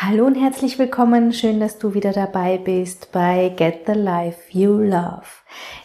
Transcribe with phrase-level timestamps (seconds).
[0.00, 1.32] Hallo und herzlich willkommen.
[1.32, 5.24] Schön, dass du wieder dabei bist bei Get the Life You Love.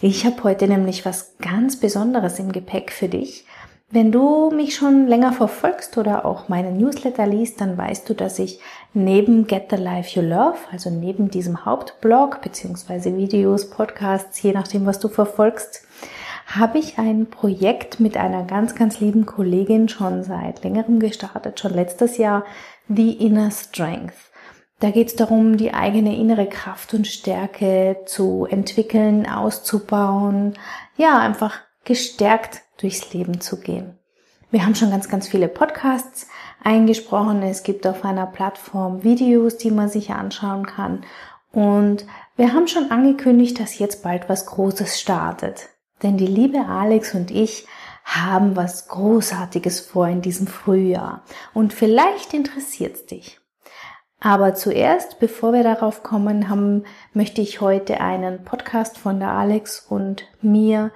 [0.02, 3.48] Ich habe heute nämlich was ganz Besonderes im Gepäck für dich.
[3.90, 8.38] Wenn du mich schon länger verfolgst oder auch meine Newsletter liest, dann weißt du, dass
[8.38, 8.60] ich
[8.94, 14.86] neben Get the Life You Love, also neben diesem Hauptblog beziehungsweise Videos, Podcasts, je nachdem,
[14.86, 15.88] was du verfolgst,
[16.46, 21.74] habe ich ein Projekt mit einer ganz, ganz lieben Kollegin schon seit längerem gestartet, schon
[21.74, 22.44] letztes Jahr,
[22.88, 24.16] The Inner Strength.
[24.80, 30.58] Da geht es darum, die eigene innere Kraft und Stärke zu entwickeln, auszubauen,
[30.98, 33.98] ja, einfach gestärkt durchs Leben zu gehen.
[34.52, 36.28] Wir haben schon ganz, ganz viele Podcasts
[36.64, 37.42] eingesprochen.
[37.42, 41.06] Es gibt auf einer Plattform Videos, die man sich anschauen kann.
[41.52, 45.70] Und wir haben schon angekündigt, dass jetzt bald was Großes startet.
[46.04, 47.66] Denn die liebe Alex und ich
[48.04, 51.24] haben was Großartiges vor in diesem Frühjahr.
[51.54, 53.40] Und vielleicht interessiert es dich.
[54.20, 59.86] Aber zuerst, bevor wir darauf kommen, haben, möchte ich heute einen Podcast von der Alex
[59.90, 60.92] und mir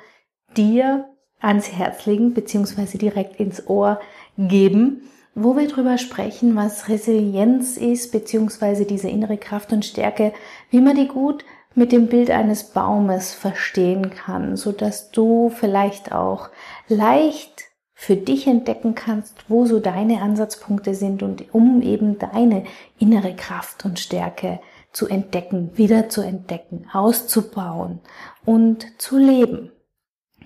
[0.56, 4.00] dir ans Herz legen, beziehungsweise direkt ins Ohr
[4.38, 5.02] geben,
[5.36, 10.34] wo wir drüber sprechen, was Resilienz ist, beziehungsweise diese innere Kraft und Stärke,
[10.72, 11.44] wie man die gut
[11.78, 16.50] mit dem Bild eines Baumes verstehen kann, so dass du vielleicht auch
[16.88, 22.64] leicht für dich entdecken kannst, wo so deine Ansatzpunkte sind und um eben deine
[22.98, 24.60] innere Kraft und Stärke
[24.92, 28.00] zu entdecken, wieder zu entdecken, auszubauen
[28.44, 29.72] und zu leben.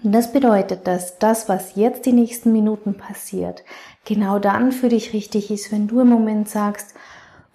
[0.04, 3.64] Und das bedeutet, dass das, was jetzt die nächsten Minuten passiert,
[4.04, 6.96] genau dann für dich richtig ist, wenn du im Moment sagst,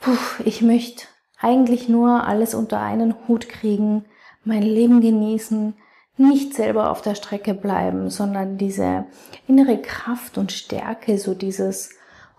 [0.01, 1.07] puh, ich möchte
[1.39, 4.05] eigentlich nur alles unter einen Hut kriegen,
[4.45, 5.75] mein Leben genießen,
[6.17, 9.05] nicht selber auf der Strecke bleiben, sondern diese
[9.47, 11.91] innere Kraft und Stärke, so dieses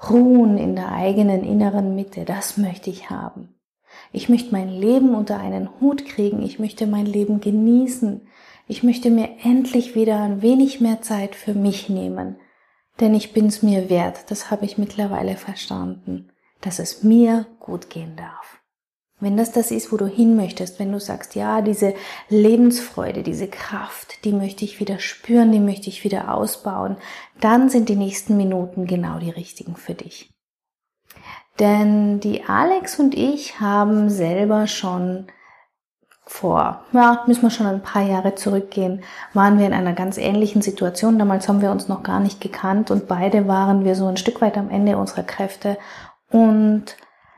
[0.10, 3.56] Ruhen in der eigenen inneren Mitte, das möchte ich haben.
[4.12, 8.28] Ich möchte mein Leben unter einen Hut kriegen, ich möchte mein Leben genießen,
[8.68, 12.38] ich möchte mir endlich wieder ein wenig mehr Zeit für mich nehmen,
[13.00, 16.32] denn ich bin's mir wert, das habe ich mittlerweile verstanden,
[16.62, 18.57] dass es mir gut gehen darf.
[19.20, 21.96] Wenn das das ist, wo du hin möchtest, wenn du sagst, ja, diese
[22.30, 26.98] Lebensfreude, diese Kraft, die möchte ich wieder spüren, die möchte ich wieder ausbauen,
[27.42, 30.30] dann sind die nächsten Minuten genau die richtigen für dich.
[31.60, 35.26] Denn die Alex und ich haben selber schon
[36.24, 39.04] vor, ja, müssen wir schon ein paar Jahre zurückgehen,
[39.34, 41.18] waren wir in einer ganz ähnlichen Situation.
[41.18, 44.42] Damals haben wir uns noch gar nicht gekannt und beide waren wir so ein Stück
[44.42, 45.78] weit am Ende unserer Kräfte
[46.30, 46.98] und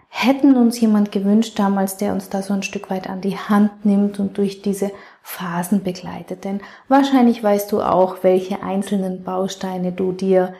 [0.09, 3.85] hätten uns jemand gewünscht damals, der uns da so ein Stück weit an die Hand
[3.85, 6.43] nimmt und durch diese Phasen begleitet.
[6.43, 10.53] Denn wahrscheinlich weißt du auch, welche einzelnen Bausteine du dir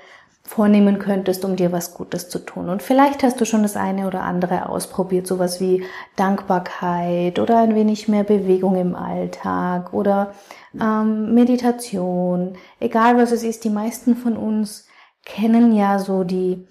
[0.43, 2.69] vornehmen könntest, um dir was Gutes zu tun.
[2.69, 5.83] Und vielleicht hast du schon das eine oder andere ausprobiert, sowas wie
[6.15, 10.33] Dankbarkeit oder ein wenig mehr Bewegung im Alltag oder
[10.79, 12.55] ähm, Meditation.
[12.79, 14.87] Egal was es ist, die meisten von uns
[15.23, 16.65] kennen ja so die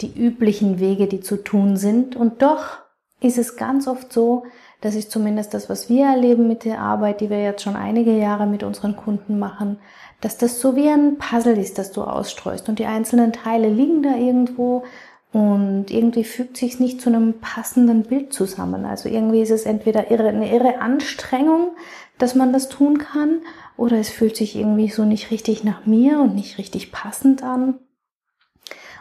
[0.00, 2.16] die üblichen Wege, die zu tun sind.
[2.16, 2.78] Und doch
[3.20, 4.44] ist es ganz oft so,
[4.80, 8.16] das ist zumindest das, was wir erleben mit der Arbeit, die wir jetzt schon einige
[8.16, 9.78] Jahre mit unseren Kunden machen,
[10.20, 14.02] dass das so wie ein Puzzle ist, das du ausstreust und die einzelnen Teile liegen
[14.02, 14.84] da irgendwo
[15.32, 18.84] und irgendwie fügt sich nicht zu einem passenden Bild zusammen.
[18.84, 21.72] Also irgendwie ist es entweder irre, eine irre Anstrengung,
[22.18, 23.40] dass man das tun kann,
[23.76, 27.78] oder es fühlt sich irgendwie so nicht richtig nach mir und nicht richtig passend an.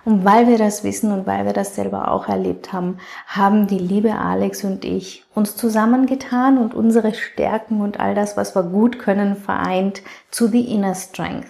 [0.05, 3.79] Und weil wir das wissen und weil wir das selber auch erlebt haben, haben die
[3.79, 8.99] liebe Alex und ich uns zusammengetan und unsere Stärken und all das, was wir gut
[8.99, 10.01] können, vereint
[10.31, 11.47] zu The Inner Strength.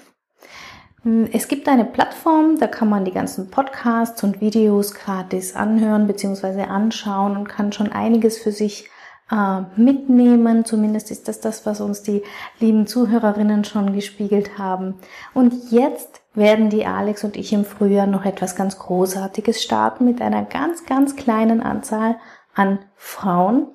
[1.32, 6.64] Es gibt eine Plattform, da kann man die ganzen Podcasts und Videos gratis anhören bzw.
[6.64, 8.90] anschauen und kann schon einiges für sich
[9.32, 10.66] äh, mitnehmen.
[10.66, 12.22] Zumindest ist das das, was uns die
[12.60, 14.96] lieben Zuhörerinnen schon gespiegelt haben.
[15.34, 20.22] Und jetzt werden die Alex und ich im Frühjahr noch etwas ganz Großartiges starten mit
[20.22, 22.16] einer ganz, ganz kleinen Anzahl
[22.56, 23.68] an Frauen,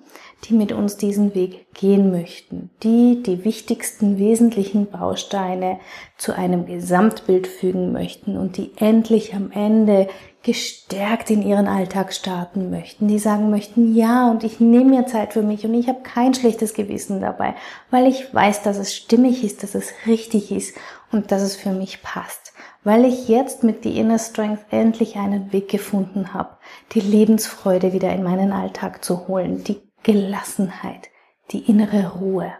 [0.44, 5.78] die mit uns diesen Weg gehen möchten, die die wichtigsten wesentlichen Bausteine
[6.18, 10.08] zu einem Gesamtbild fügen möchten und die endlich am Ende
[10.42, 15.32] gestärkt in ihren Alltag starten möchten, die sagen möchten, ja, und ich nehme mir Zeit
[15.32, 17.54] für mich und ich habe kein schlechtes Gewissen dabei,
[17.90, 20.76] weil ich weiß, dass es stimmig ist, dass es richtig ist
[21.10, 22.43] und dass es für mich passt,
[22.84, 26.58] weil ich jetzt mit die Inner Strength endlich einen Weg gefunden habe,
[26.92, 31.08] die Lebensfreude wieder in meinen Alltag zu holen, die Gelassenheit,
[31.50, 32.52] die innere Ruhe.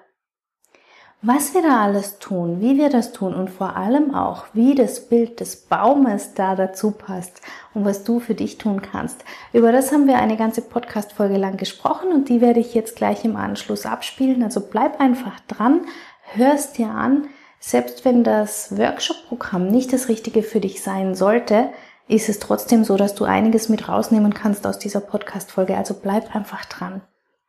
[1.26, 5.08] Was wir da alles tun, wie wir das tun und vor allem auch, wie das
[5.08, 7.40] Bild des Baumes da dazu passt
[7.72, 9.24] und was du für dich tun kannst.
[9.54, 13.24] Über das haben wir eine ganze Podcast-Folge lang gesprochen und die werde ich jetzt gleich
[13.24, 14.42] im Anschluss abspielen.
[14.42, 15.86] Also bleib einfach dran,
[16.34, 17.28] hörst dir an.
[17.66, 21.70] Selbst wenn das Workshop-Programm nicht das Richtige für dich sein sollte,
[22.08, 25.74] ist es trotzdem so, dass du einiges mit rausnehmen kannst aus dieser Podcast-Folge.
[25.74, 27.00] Also bleib einfach dran.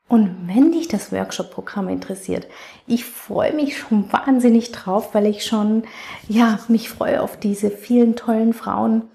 [0.07, 2.47] Und wenn dich das Workshop-Programm interessiert,
[2.87, 5.83] ich freue mich schon wahnsinnig drauf, weil ich schon,
[6.29, 9.09] ja, mich freue auf diese vielen tollen Frauen.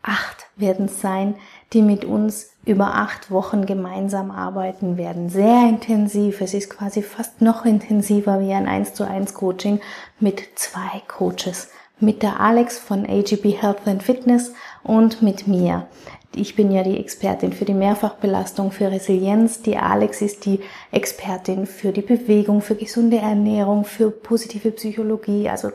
[0.00, 1.34] Acht werden es sein,
[1.74, 5.30] die mit uns über acht Wochen gemeinsam arbeiten werden.
[5.30, 6.40] Sehr intensiv.
[6.40, 9.80] Es ist quasi fast noch intensiver wie ein 1 zu 1 Coaching
[10.20, 11.70] mit zwei Coaches.
[12.00, 14.52] Mit der Alex von AGB Health and Fitness
[14.84, 15.88] und mit mir.
[16.36, 19.62] Ich bin ja die Expertin für die Mehrfachbelastung, für Resilienz.
[19.62, 20.60] Die Alex ist die
[20.92, 25.48] Expertin für die Bewegung, für gesunde Ernährung, für positive Psychologie.
[25.48, 25.70] Also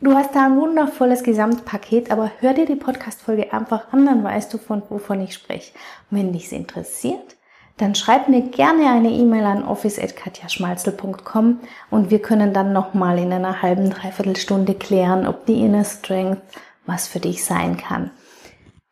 [0.00, 4.52] du hast da ein wundervolles Gesamtpaket, aber hör dir die Podcast-Folge einfach an, dann weißt
[4.52, 5.72] du, von wovon ich spreche.
[6.10, 7.36] Und wenn dich interessiert,
[7.78, 11.60] dann schreib mir gerne eine E-Mail an office.katjaschmalzel.com
[11.90, 16.42] und wir können dann nochmal in einer halben, dreiviertel Stunde klären, ob die Inner Strength
[16.86, 18.10] was für dich sein kann.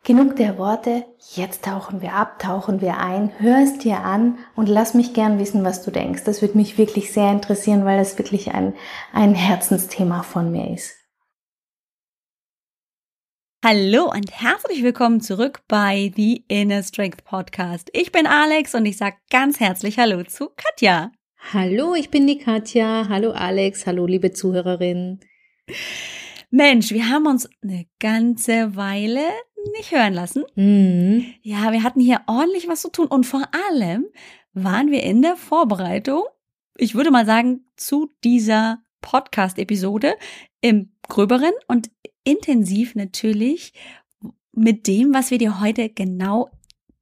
[0.04, 1.04] Genug der Worte,
[1.34, 5.40] jetzt tauchen wir ab, tauchen wir ein, hör es dir an und lass mich gern
[5.40, 6.22] wissen, was du denkst.
[6.22, 8.74] Das würde mich wirklich sehr interessieren, weil das wirklich ein,
[9.12, 10.95] ein Herzensthema von mir ist.
[13.64, 17.88] Hallo und herzlich willkommen zurück bei The Inner Strength Podcast.
[17.94, 21.10] Ich bin Alex und ich sage ganz herzlich Hallo zu Katja.
[21.52, 23.08] Hallo, ich bin die Katja.
[23.08, 23.86] Hallo Alex.
[23.86, 25.20] Hallo liebe Zuhörerin.
[26.50, 29.22] Mensch, wir haben uns eine ganze Weile
[29.76, 30.44] nicht hören lassen.
[30.54, 31.34] Mhm.
[31.42, 34.06] Ja, wir hatten hier ordentlich was zu tun und vor allem
[34.52, 36.22] waren wir in der Vorbereitung,
[36.76, 40.14] ich würde mal sagen, zu dieser Podcast-Episode
[40.60, 41.90] im gröberen und
[42.26, 43.72] intensiv natürlich
[44.52, 46.50] mit dem, was wir dir heute genau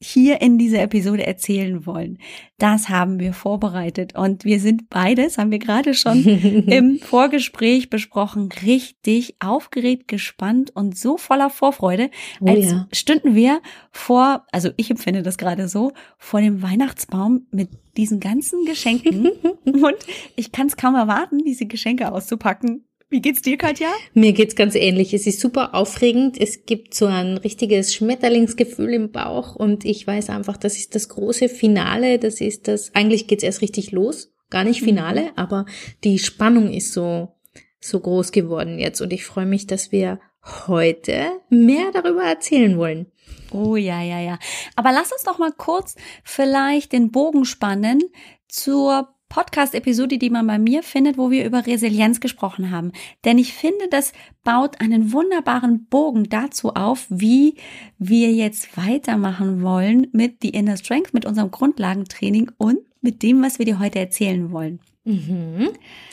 [0.04, 2.18] hier in dieser Episode erzählen wollen.
[2.58, 8.50] Das haben wir vorbereitet und wir sind beides, haben wir gerade schon im Vorgespräch besprochen,
[8.64, 12.10] richtig aufgeregt, gespannt und so voller Vorfreude,
[12.40, 12.88] oh, als ja.
[12.92, 13.62] stünden wir
[13.92, 19.26] vor, also ich empfinde das gerade so, vor dem Weihnachtsbaum mit diesen ganzen Geschenken
[19.64, 19.96] und
[20.36, 22.84] ich kann es kaum erwarten, diese Geschenke auszupacken
[23.14, 23.90] wie geht's dir, Katja?
[24.12, 25.14] Mir geht's ganz ähnlich.
[25.14, 26.36] Es ist super aufregend.
[26.36, 31.08] Es gibt so ein richtiges Schmetterlingsgefühl im Bauch und ich weiß einfach, das ist das
[31.10, 32.18] große Finale.
[32.18, 34.32] Das ist das, eigentlich geht's erst richtig los.
[34.50, 35.30] Gar nicht Finale, mhm.
[35.36, 35.64] aber
[36.02, 37.36] die Spannung ist so,
[37.78, 40.18] so groß geworden jetzt und ich freue mich, dass wir
[40.66, 43.06] heute mehr darüber erzählen wollen.
[43.52, 44.40] Oh ja, ja, ja.
[44.74, 45.94] Aber lass uns doch mal kurz
[46.24, 48.02] vielleicht den Bogen spannen
[48.48, 52.92] zur Podcast-Episode, die man bei mir findet, wo wir über Resilienz gesprochen haben.
[53.24, 54.12] Denn ich finde, das
[54.44, 57.56] baut einen wunderbaren Bogen dazu auf, wie
[57.98, 63.58] wir jetzt weitermachen wollen mit The Inner Strength, mit unserem Grundlagentraining und mit dem, was
[63.58, 64.78] wir dir heute erzählen wollen.
[65.02, 65.70] Mhm.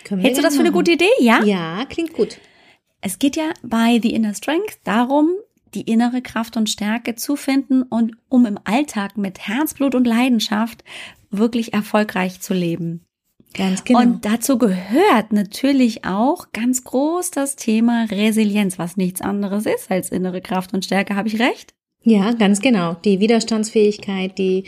[0.09, 1.05] Hältst du das für eine gute Idee?
[1.19, 1.43] Ja?
[1.43, 2.39] Ja, klingt gut.
[3.01, 5.29] Es geht ja bei The Inner Strength darum,
[5.75, 10.83] die innere Kraft und Stärke zu finden und um im Alltag mit Herzblut und Leidenschaft
[11.29, 13.05] wirklich erfolgreich zu leben.
[13.53, 13.99] Ganz genau.
[13.99, 20.09] Und dazu gehört natürlich auch ganz groß das Thema Resilienz, was nichts anderes ist als
[20.09, 21.15] innere Kraft und Stärke.
[21.15, 21.73] Habe ich recht?
[22.03, 22.95] Ja, ganz genau.
[23.05, 24.65] Die Widerstandsfähigkeit, die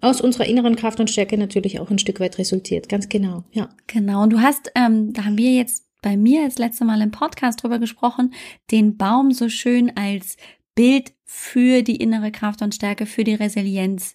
[0.00, 2.88] aus unserer inneren Kraft und Stärke natürlich auch ein Stück weit resultiert.
[2.88, 3.70] Ganz genau, ja.
[3.86, 4.22] Genau.
[4.22, 7.62] Und du hast, ähm, da haben wir jetzt bei mir das letzte Mal im Podcast
[7.62, 8.34] drüber gesprochen,
[8.70, 10.36] den Baum so schön als
[10.74, 14.14] Bild für die innere Kraft und Stärke, für die Resilienz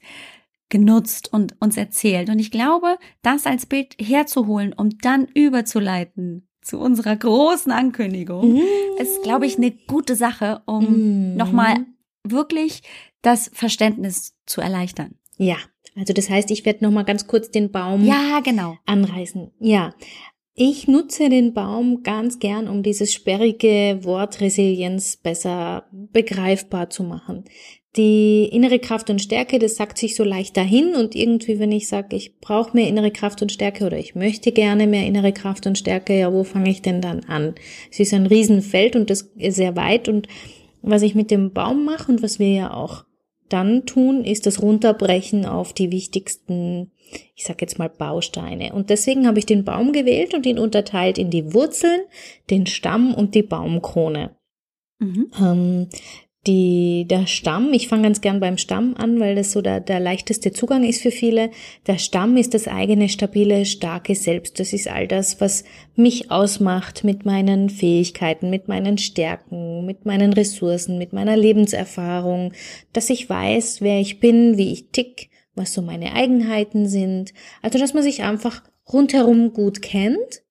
[0.70, 2.30] genutzt und uns erzählt.
[2.30, 8.62] Und ich glaube, das als Bild herzuholen, um dann überzuleiten zu unserer großen Ankündigung, mm.
[9.00, 11.38] ist, glaube ich, eine gute Sache, um mm.
[11.38, 11.86] nochmal
[12.24, 12.84] wirklich
[13.22, 15.16] das Verständnis zu erleichtern.
[15.38, 15.58] Ja,
[15.96, 18.78] also das heißt, ich werde nochmal ganz kurz den Baum ja, genau.
[18.86, 19.52] anreißen.
[19.60, 19.94] Ja,
[20.62, 27.46] ich nutze den Baum ganz gern, um dieses sperrige Wort Resilienz besser begreifbar zu machen.
[27.98, 31.88] Die innere Kraft und Stärke, das sagt sich so leicht dahin und irgendwie, wenn ich
[31.88, 35.66] sage, ich brauche mehr innere Kraft und Stärke oder ich möchte gerne mehr innere Kraft
[35.66, 37.56] und Stärke, ja, wo fange ich denn dann an?
[37.92, 40.28] Es ist ein Riesenfeld und das ist sehr weit und
[40.82, 43.06] was ich mit dem Baum mache und was wir ja auch
[43.50, 46.92] dann tun, ist das Runterbrechen auf die wichtigsten,
[47.36, 48.74] ich sag jetzt mal Bausteine.
[48.74, 52.02] Und deswegen habe ich den Baum gewählt und ihn unterteilt in die Wurzeln,
[52.52, 54.36] den Stamm und die Baumkrone.
[55.00, 55.32] Mhm.
[55.42, 55.88] Ähm,
[56.48, 60.00] die, der Stamm, ich fange ganz gern beim Stamm an, weil das so der, der
[60.00, 61.52] leichteste Zugang ist für viele.
[61.86, 64.58] Der Stamm ist das eigene, stabile, starke Selbst.
[64.60, 65.66] Das ist all das, was
[65.96, 72.54] mich ausmacht mit meinen Fähigkeiten, mit meinen Stärken, mit meinen Ressourcen, mit meiner Lebenserfahrung,
[72.94, 77.34] dass ich weiß, wer ich bin, wie ich tick, was so meine Eigenheiten sind.
[77.62, 80.42] Also, dass man sich einfach rundherum gut kennt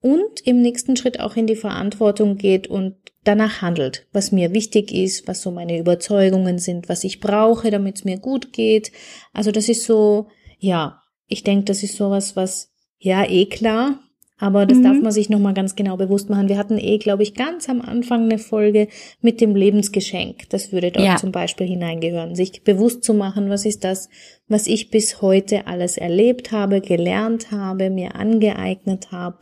[0.00, 4.92] und im nächsten Schritt auch in die Verantwortung geht und danach handelt, was mir wichtig
[4.92, 8.92] ist, was so meine Überzeugungen sind, was ich brauche, damit es mir gut geht.
[9.32, 10.28] Also das ist so,
[10.58, 14.00] ja, ich denke, das ist sowas, was ja eh klar,
[14.38, 14.84] aber das mhm.
[14.84, 16.48] darf man sich nochmal ganz genau bewusst machen.
[16.48, 18.86] Wir hatten eh, glaube ich, ganz am Anfang eine Folge
[19.20, 20.48] mit dem Lebensgeschenk.
[20.50, 21.16] Das würde dort ja.
[21.16, 22.36] zum Beispiel hineingehören.
[22.36, 24.08] Sich bewusst zu machen, was ist das,
[24.46, 29.38] was ich bis heute alles erlebt habe, gelernt habe, mir angeeignet habe,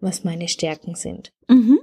[0.00, 1.32] was meine Stärken sind.
[1.48, 1.80] Mhm.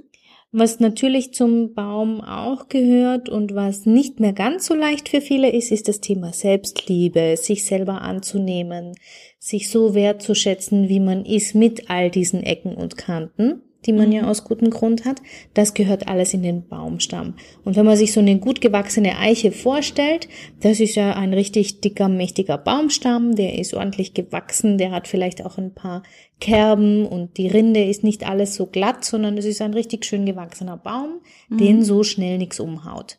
[0.50, 5.50] Was natürlich zum Baum auch gehört und was nicht mehr ganz so leicht für viele
[5.50, 8.94] ist, ist das Thema Selbstliebe, sich selber anzunehmen,
[9.38, 14.22] sich so wertzuschätzen, wie man ist mit all diesen Ecken und Kanten die man ja
[14.22, 14.28] mhm.
[14.28, 15.20] aus gutem Grund hat,
[15.54, 17.34] das gehört alles in den Baumstamm.
[17.64, 20.28] Und wenn man sich so eine gut gewachsene Eiche vorstellt,
[20.60, 25.44] das ist ja ein richtig dicker, mächtiger Baumstamm, der ist ordentlich gewachsen, der hat vielleicht
[25.44, 26.02] auch ein paar
[26.40, 30.26] Kerben und die Rinde ist nicht alles so glatt, sondern es ist ein richtig schön
[30.26, 31.58] gewachsener Baum, mhm.
[31.58, 33.18] den so schnell nichts umhaut.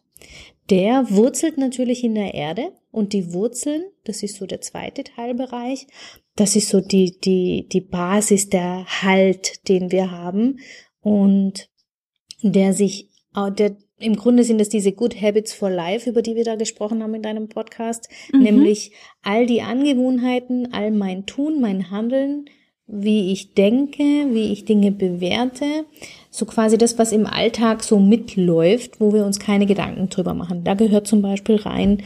[0.70, 5.88] Der wurzelt natürlich in der Erde und die Wurzeln, das ist so der zweite Teilbereich,
[6.40, 10.60] das ist so die, die, die Basis, der Halt, den wir haben
[11.02, 11.70] und
[12.42, 13.10] der sich,
[13.58, 17.04] der, im Grunde sind es diese Good Habits for Life, über die wir da gesprochen
[17.04, 18.44] haben in deinem Podcast, mhm.
[18.44, 22.46] nämlich all die Angewohnheiten, all mein Tun, mein Handeln,
[22.88, 25.86] wie ich denke, wie ich Dinge bewerte,
[26.32, 30.64] so quasi das, was im Alltag so mitläuft, wo wir uns keine Gedanken drüber machen.
[30.64, 32.02] Da gehört zum Beispiel rein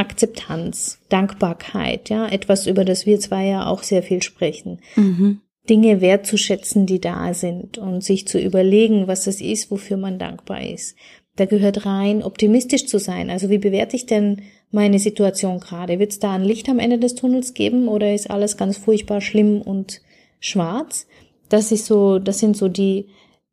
[0.00, 4.80] Akzeptanz, Dankbarkeit, ja, etwas, über das wir zwei ja auch sehr viel sprechen.
[4.96, 5.42] Mhm.
[5.68, 10.66] Dinge wertzuschätzen, die da sind und sich zu überlegen, was es ist, wofür man dankbar
[10.66, 10.96] ist.
[11.36, 13.28] Da gehört rein, optimistisch zu sein.
[13.28, 14.40] Also wie bewerte ich denn
[14.70, 15.98] meine Situation gerade?
[15.98, 19.20] Wird es da ein Licht am Ende des Tunnels geben oder ist alles ganz furchtbar
[19.20, 20.00] schlimm und
[20.40, 21.06] schwarz?
[21.50, 23.08] Das ist so, das sind so die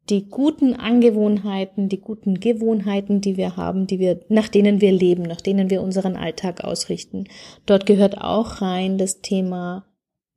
[0.10, 5.24] die guten Angewohnheiten, die guten Gewohnheiten, die wir haben, die wir, nach denen wir leben,
[5.24, 7.26] nach denen wir unseren Alltag ausrichten.
[7.66, 9.86] Dort gehört auch rein das Thema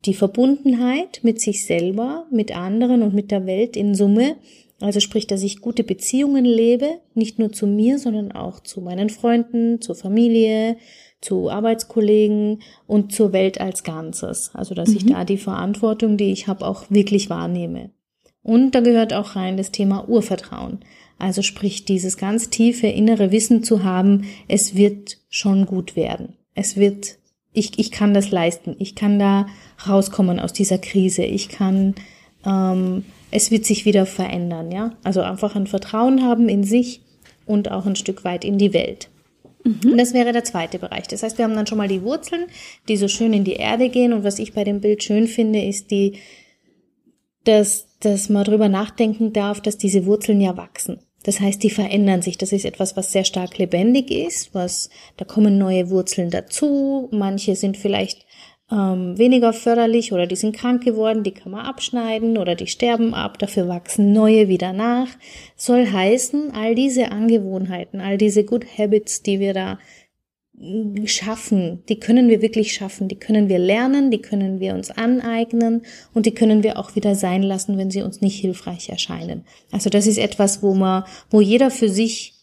[0.06, 4.36] die Verbundenheit mit sich selber, mit anderen und mit der Welt in Summe.
[4.80, 9.10] Also sprich, dass ich gute Beziehungen lebe, nicht nur zu mir, sondern auch zu meinen
[9.10, 10.78] Freunden, zur Familie,
[11.20, 14.52] zu Arbeitskollegen und zur Welt als Ganzes.
[14.54, 14.96] Also dass mhm.
[14.96, 17.90] ich da die Verantwortung, die ich habe, auch wirklich wahrnehme.
[18.42, 20.80] Und da gehört auch rein das Thema Urvertrauen.
[21.18, 26.36] Also sprich, dieses ganz tiefe innere Wissen zu haben, es wird schon gut werden.
[26.54, 27.18] Es wird,
[27.52, 28.74] ich, ich kann das leisten.
[28.78, 29.46] Ich kann da
[29.86, 31.22] rauskommen aus dieser Krise.
[31.22, 31.94] Ich kann,
[32.46, 34.96] ähm, es wird sich wieder verändern, ja.
[35.04, 37.02] Also einfach ein Vertrauen haben in sich
[37.44, 39.10] und auch ein Stück weit in die Welt.
[39.64, 39.98] Mhm.
[39.98, 41.06] Das wäre der zweite Bereich.
[41.08, 42.46] Das heißt, wir haben dann schon mal die Wurzeln,
[42.88, 44.14] die so schön in die Erde gehen.
[44.14, 46.14] Und was ich bei dem Bild schön finde, ist die,
[47.44, 51.00] dass dass man darüber nachdenken darf, dass diese Wurzeln ja wachsen.
[51.22, 52.38] Das heißt, die verändern sich.
[52.38, 57.08] Das ist etwas, was sehr stark lebendig ist, was, da kommen neue Wurzeln dazu.
[57.12, 58.24] Manche sind vielleicht
[58.72, 63.12] ähm, weniger förderlich oder die sind krank geworden, die kann man abschneiden oder die sterben
[63.12, 65.08] ab, dafür wachsen neue wieder nach.
[65.56, 69.78] Soll heißen, all diese Angewohnheiten, all diese Good Habits, die wir da
[71.06, 75.82] schaffen, die können wir wirklich schaffen, die können wir lernen, die können wir uns aneignen
[76.12, 79.44] und die können wir auch wieder sein lassen, wenn sie uns nicht hilfreich erscheinen.
[79.72, 82.34] Also das ist etwas, wo man, wo jeder für sich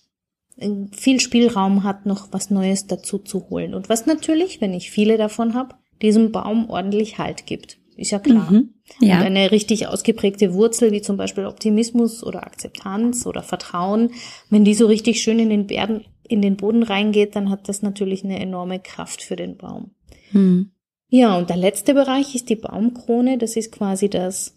[0.57, 3.75] äh, viel Spielraum hat, noch was Neues dazu zu holen.
[3.75, 7.77] Und was natürlich, wenn ich viele davon habe, diesem Baum ordentlich Halt gibt.
[7.97, 8.51] Ist ja klar.
[8.51, 9.19] Mhm, ja.
[9.19, 14.11] Und eine richtig ausgeprägte Wurzel, wie zum Beispiel Optimismus oder Akzeptanz oder Vertrauen,
[14.51, 17.81] wenn die so richtig schön in den Bergen, in den Boden reingeht, dann hat das
[17.81, 19.91] natürlich eine enorme Kraft für den Baum.
[20.31, 20.71] Hm.
[21.09, 23.37] Ja, und der letzte Bereich ist die Baumkrone.
[23.37, 24.55] Das ist quasi das,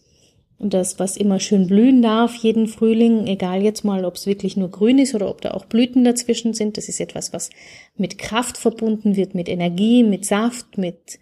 [0.59, 4.71] das, was immer schön blühen darf, jeden Frühling, egal jetzt mal, ob es wirklich nur
[4.71, 6.77] grün ist oder ob da auch Blüten dazwischen sind.
[6.77, 7.51] Das ist etwas, was
[7.97, 11.19] mit Kraft verbunden wird, mit Energie, mit Saft, mit,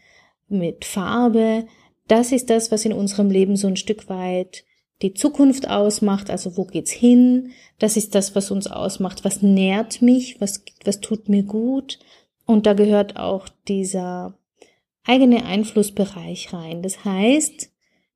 [0.49, 1.67] mit Farbe.
[2.09, 4.65] Das ist das, was in unserem Leben so ein Stück weit
[5.03, 7.51] die Zukunft ausmacht, also wo geht's hin?
[7.79, 9.25] Das ist das, was uns ausmacht.
[9.25, 10.41] Was nährt mich?
[10.41, 11.99] Was, was tut mir gut?
[12.47, 14.35] Und da gehört auch dieser
[15.05, 16.83] eigene Einflussbereich rein.
[16.83, 17.71] Das heißt,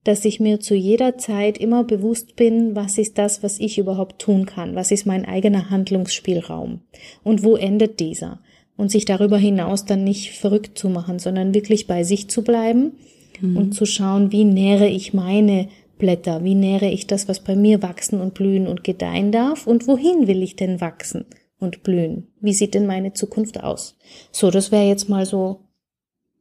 [0.05, 4.21] dass ich mir zu jeder Zeit immer bewusst bin, was ist das, was ich überhaupt
[4.21, 6.81] tun kann, was ist mein eigener Handlungsspielraum
[7.23, 8.41] und wo endet dieser
[8.77, 12.95] und sich darüber hinaus dann nicht verrückt zu machen, sondern wirklich bei sich zu bleiben
[13.41, 13.57] mhm.
[13.57, 15.69] und zu schauen, wie nähere ich meine
[15.99, 19.87] Blätter, wie nähere ich das, was bei mir wachsen und blühen und gedeihen darf und
[19.87, 21.27] wohin will ich denn wachsen
[21.59, 22.29] und blühen?
[22.41, 23.97] Wie sieht denn meine Zukunft aus?
[24.31, 25.69] So, das wäre jetzt mal so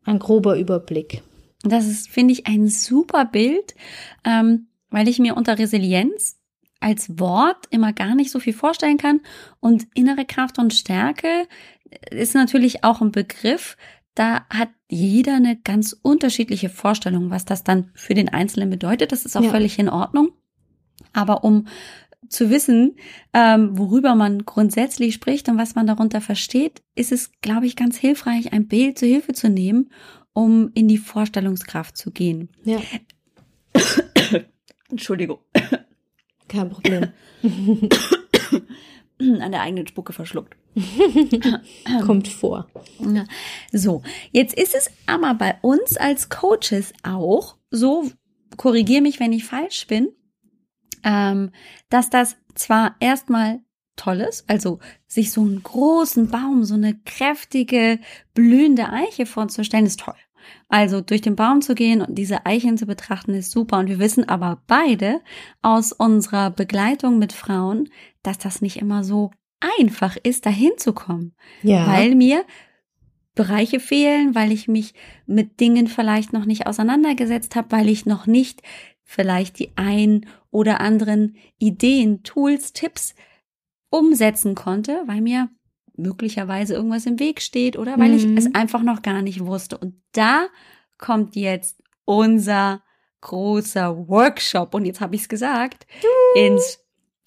[0.03, 1.21] ein grober Überblick.
[1.63, 3.75] Das ist, finde ich, ein super Bild,
[4.25, 6.39] ähm, weil ich mir unter Resilienz
[6.79, 9.21] als Wort immer gar nicht so viel vorstellen kann.
[9.59, 11.47] Und innere Kraft und Stärke
[12.09, 13.77] ist natürlich auch ein Begriff.
[14.15, 19.11] Da hat jeder eine ganz unterschiedliche Vorstellung, was das dann für den Einzelnen bedeutet.
[19.11, 19.51] Das ist auch ja.
[19.51, 20.31] völlig in Ordnung.
[21.13, 21.67] Aber um
[22.29, 22.97] zu wissen,
[23.33, 27.97] ähm, worüber man grundsätzlich spricht und was man darunter versteht, ist es, glaube ich, ganz
[27.97, 29.89] hilfreich, ein Bild zur Hilfe zu nehmen
[30.33, 32.49] um in die Vorstellungskraft zu gehen.
[32.63, 32.81] Ja.
[34.89, 35.39] Entschuldigung.
[36.47, 37.09] Kein Problem.
[39.19, 40.55] An der eigenen Spucke verschluckt.
[42.05, 42.67] Kommt vor.
[43.71, 44.01] So,
[44.31, 48.09] jetzt ist es aber bei uns als Coaches auch so,
[48.57, 50.09] korrigiere mich, wenn ich falsch bin,
[51.03, 51.51] ähm,
[51.89, 53.61] dass das zwar erstmal
[53.95, 57.99] Tolles, also sich so einen großen Baum, so eine kräftige,
[58.33, 60.15] blühende Eiche vorzustellen, ist toll.
[60.69, 63.77] Also durch den Baum zu gehen und diese Eichen zu betrachten, ist super.
[63.77, 65.21] Und wir wissen aber beide
[65.61, 67.89] aus unserer Begleitung mit Frauen,
[68.23, 69.31] dass das nicht immer so
[69.77, 71.33] einfach ist, dahin zu kommen.
[71.63, 71.87] Ja.
[71.87, 72.45] Weil mir
[73.33, 74.93] Bereiche fehlen, weil ich mich
[75.25, 78.61] mit Dingen vielleicht noch nicht auseinandergesetzt habe, weil ich noch nicht
[79.03, 83.15] vielleicht die ein oder anderen Ideen, Tools, Tipps
[83.89, 85.49] umsetzen konnte, weil mir
[85.95, 88.37] möglicherweise irgendwas im Weg steht oder weil mhm.
[88.37, 89.77] ich es einfach noch gar nicht wusste.
[89.77, 90.47] Und da
[90.97, 92.81] kommt jetzt unser
[93.21, 95.85] großer Workshop, und jetzt habe ich es gesagt,
[96.35, 96.79] ins,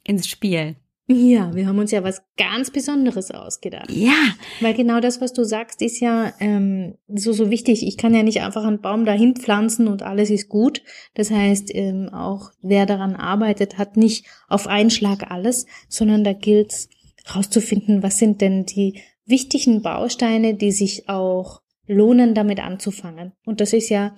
[0.02, 0.76] ins Spiel.
[1.06, 3.90] Ja, wir haben uns ja was ganz Besonderes ausgedacht.
[3.90, 4.34] Ja.
[4.60, 7.86] Weil genau das, was du sagst, ist ja ähm, so, so wichtig.
[7.86, 10.82] Ich kann ja nicht einfach einen Baum dahin pflanzen und alles ist gut.
[11.14, 16.32] Das heißt, ähm, auch wer daran arbeitet, hat nicht auf einen Schlag alles, sondern da
[16.32, 16.88] gilt es
[17.34, 23.32] rauszufinden, was sind denn die wichtigen Bausteine, die sich auch lohnen, damit anzufangen.
[23.44, 24.14] Und das ist ja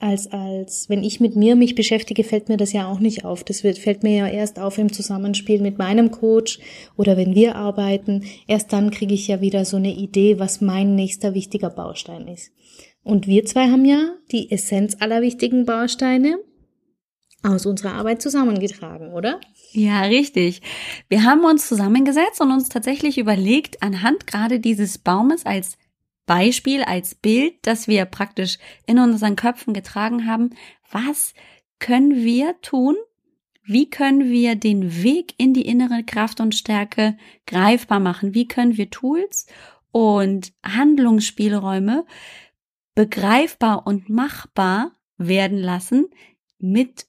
[0.00, 3.42] als, als, wenn ich mit mir mich beschäftige, fällt mir das ja auch nicht auf.
[3.42, 6.60] Das wird, fällt mir ja erst auf im Zusammenspiel mit meinem Coach
[6.96, 8.24] oder wenn wir arbeiten.
[8.46, 12.52] Erst dann kriege ich ja wieder so eine Idee, was mein nächster wichtiger Baustein ist.
[13.02, 16.38] Und wir zwei haben ja die Essenz aller wichtigen Bausteine
[17.42, 19.40] aus unserer Arbeit zusammengetragen, oder?
[19.72, 20.60] Ja, richtig.
[21.08, 25.77] Wir haben uns zusammengesetzt und uns tatsächlich überlegt, anhand gerade dieses Baumes als
[26.28, 30.50] Beispiel, als Bild, das wir praktisch in unseren Köpfen getragen haben.
[30.92, 31.34] Was
[31.80, 32.94] können wir tun?
[33.64, 38.34] Wie können wir den Weg in die innere Kraft und Stärke greifbar machen?
[38.34, 39.46] Wie können wir Tools
[39.90, 42.06] und Handlungsspielräume
[42.94, 46.06] begreifbar und machbar werden lassen
[46.58, 47.06] mit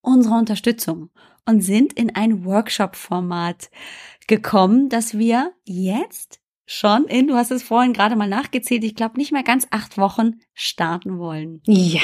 [0.00, 1.10] unserer Unterstützung
[1.46, 3.70] und sind in ein Workshop-Format
[4.26, 9.18] gekommen, das wir jetzt schon in, du hast es vorhin gerade mal nachgezählt, ich glaube
[9.18, 11.60] nicht mehr ganz acht Wochen starten wollen.
[11.66, 12.00] Ja.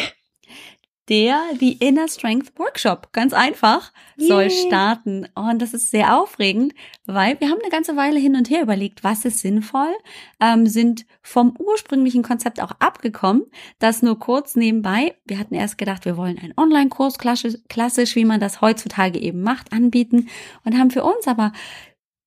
[1.08, 4.28] Der The Inner Strength Workshop, ganz einfach, yeah.
[4.28, 5.26] soll starten.
[5.34, 6.74] Und das ist sehr aufregend,
[7.06, 9.94] weil wir haben eine ganze Weile hin und her überlegt, was ist sinnvoll,
[10.38, 13.44] ähm, sind vom ursprünglichen Konzept auch abgekommen.
[13.78, 15.14] Das nur kurz nebenbei.
[15.24, 19.40] Wir hatten erst gedacht, wir wollen einen Online-Kurs klassisch, klassisch, wie man das heutzutage eben
[19.40, 20.28] macht, anbieten
[20.64, 21.52] und haben für uns aber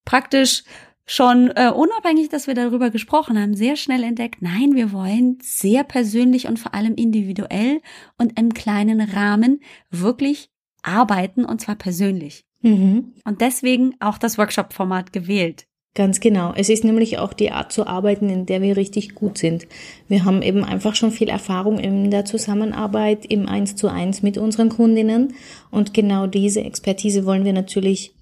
[0.06, 0.64] praktisch
[1.06, 5.84] schon äh, unabhängig, dass wir darüber gesprochen haben, sehr schnell entdeckt, nein, wir wollen sehr
[5.84, 7.82] persönlich und vor allem individuell
[8.18, 10.50] und im kleinen Rahmen wirklich
[10.84, 12.46] arbeiten und zwar persönlich.
[12.62, 13.14] Mhm.
[13.26, 15.66] Und deswegen auch das Workshop-Format gewählt.
[15.94, 16.54] Ganz genau.
[16.56, 19.68] Es ist nämlich auch die Art zu arbeiten, in der wir richtig gut sind.
[20.08, 24.38] Wir haben eben einfach schon viel Erfahrung in der Zusammenarbeit im Eins zu eins mit
[24.38, 25.34] unseren Kundinnen
[25.70, 28.14] und genau diese Expertise wollen wir natürlich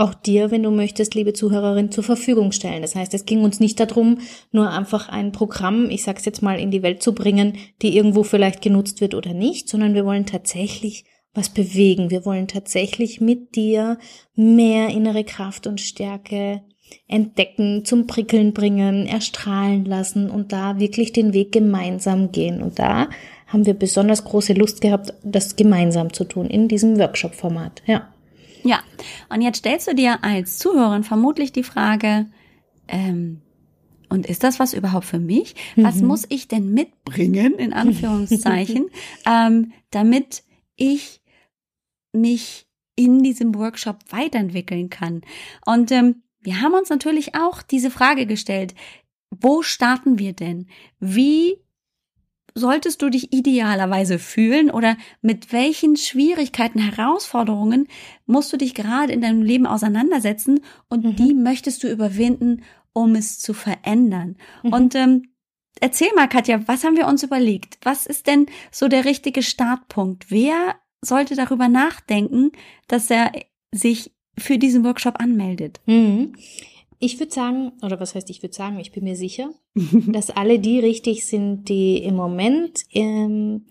[0.00, 2.82] auch dir, wenn du möchtest, liebe Zuhörerin, zur Verfügung stellen.
[2.82, 4.18] Das heißt, es ging uns nicht darum,
[4.50, 8.22] nur einfach ein Programm, ich sag's jetzt mal, in die Welt zu bringen, die irgendwo
[8.22, 12.10] vielleicht genutzt wird oder nicht, sondern wir wollen tatsächlich was bewegen.
[12.10, 13.98] Wir wollen tatsächlich mit dir
[14.34, 16.62] mehr innere Kraft und Stärke
[17.06, 22.62] entdecken, zum Prickeln bringen, erstrahlen lassen und da wirklich den Weg gemeinsam gehen.
[22.62, 23.08] Und da
[23.46, 27.82] haben wir besonders große Lust gehabt, das gemeinsam zu tun in diesem Workshop-Format.
[27.86, 28.09] Ja.
[28.62, 28.80] Ja.
[29.28, 32.26] Und jetzt stellst du dir als Zuhörerin vermutlich die Frage,
[32.88, 33.42] ähm,
[34.10, 35.54] und ist das was überhaupt für mich?
[35.76, 36.08] Was mhm.
[36.08, 38.90] muss ich denn mitbringen, in Anführungszeichen,
[39.26, 40.42] ähm, damit
[40.74, 41.22] ich
[42.12, 45.22] mich in diesem Workshop weiterentwickeln kann?
[45.64, 48.74] Und ähm, wir haben uns natürlich auch diese Frage gestellt,
[49.30, 50.66] wo starten wir denn?
[50.98, 51.58] Wie
[52.54, 57.88] solltest du dich idealerweise fühlen oder mit welchen Schwierigkeiten, Herausforderungen
[58.26, 61.16] musst du dich gerade in deinem Leben auseinandersetzen und mhm.
[61.16, 64.36] die möchtest du überwinden, um es zu verändern.
[64.62, 64.72] Mhm.
[64.72, 65.28] Und ähm,
[65.80, 67.78] erzähl mal, Katja, was haben wir uns überlegt?
[67.82, 70.30] Was ist denn so der richtige Startpunkt?
[70.30, 72.52] Wer sollte darüber nachdenken,
[72.88, 73.32] dass er
[73.72, 75.80] sich für diesen Workshop anmeldet?
[75.86, 76.34] Mhm.
[77.02, 80.58] Ich würde sagen, oder was heißt ich würde sagen, ich bin mir sicher, dass alle
[80.58, 83.66] die richtig sind, die im Moment ähm,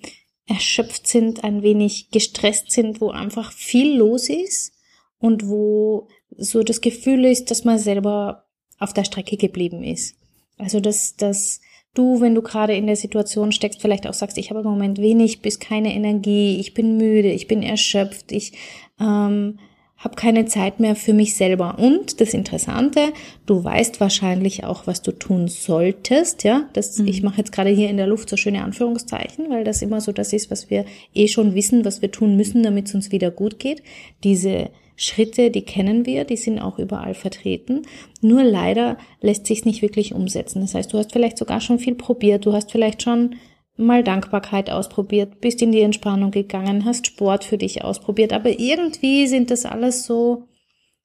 [0.48, 4.74] erschöpft sind, ein wenig gestresst sind, wo einfach viel los ist
[5.20, 8.46] und wo so das Gefühl ist, dass man selber
[8.80, 10.16] auf der Strecke geblieben ist.
[10.58, 11.62] Also dass, dass
[11.94, 14.98] du, wenn du gerade in der Situation steckst, vielleicht auch sagst, ich habe im Moment
[14.98, 18.54] wenig bis keine Energie, ich bin müde, ich bin erschöpft, ich
[19.00, 19.60] ähm,
[20.00, 21.78] habe keine Zeit mehr für mich selber.
[21.78, 23.12] Und das Interessante,
[23.46, 26.70] du weißt wahrscheinlich auch, was du tun solltest, ja.
[26.74, 27.08] Das, mhm.
[27.08, 30.12] Ich mache jetzt gerade hier in der Luft so schöne Anführungszeichen, weil das immer so
[30.14, 33.30] das ist, was wir eh schon wissen, was wir tun müssen, damit es uns wieder
[33.30, 33.84] gut geht.
[34.24, 37.84] Diese Schritte, die kennen wir, die sind auch überall vertreten.
[38.22, 40.62] Nur leider lässt sich nicht wirklich umsetzen.
[40.62, 43.36] Das heißt, du hast vielleicht sogar schon viel probiert, du hast vielleicht schon
[43.80, 49.28] mal Dankbarkeit ausprobiert, bist in die Entspannung gegangen, hast Sport für dich ausprobiert, aber irgendwie
[49.28, 50.48] sind das alles so,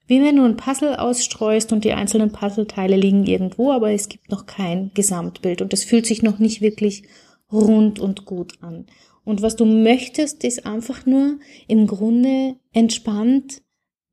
[0.06, 4.30] wie wenn du ein Puzzle ausstreust und die einzelnen Puzzleteile liegen irgendwo, aber es gibt
[4.30, 7.04] noch kein Gesamtbild und es fühlt sich noch nicht wirklich
[7.50, 8.87] rund und gut an.
[9.24, 13.62] Und was du möchtest, ist einfach nur im Grunde entspannt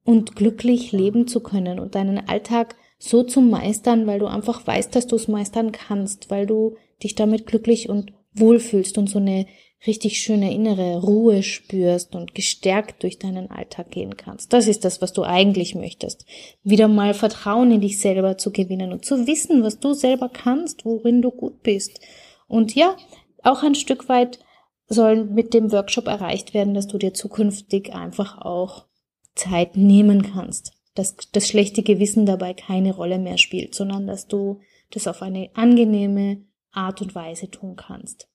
[0.05, 4.95] und glücklich leben zu können und deinen Alltag so zu meistern, weil du einfach weißt,
[4.95, 9.45] dass du es meistern kannst, weil du dich damit glücklich und wohlfühlst und so eine
[9.87, 14.53] richtig schöne innere Ruhe spürst und gestärkt durch deinen Alltag gehen kannst.
[14.53, 16.25] Das ist das, was du eigentlich möchtest.
[16.63, 20.85] Wieder mal Vertrauen in dich selber zu gewinnen und zu wissen, was du selber kannst,
[20.85, 21.99] worin du gut bist.
[22.47, 22.95] Und ja,
[23.43, 24.39] auch ein Stück weit
[24.87, 28.85] soll mit dem Workshop erreicht werden, dass du dir zukünftig einfach auch
[29.35, 30.73] Zeit nehmen kannst.
[30.93, 34.59] Dass das schlechte Gewissen dabei keine Rolle mehr spielt, sondern dass du
[34.91, 38.27] das auf eine angenehme, Art und Weise tun kannst.